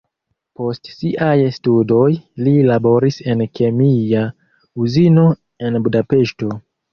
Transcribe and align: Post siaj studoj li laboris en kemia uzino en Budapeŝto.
Post 0.59 0.87
siaj 0.93 1.33
studoj 1.57 2.07
li 2.47 2.53
laboris 2.69 3.19
en 3.35 3.45
kemia 3.59 4.25
uzino 4.87 5.27
en 5.69 5.79
Budapeŝto. 5.87 6.53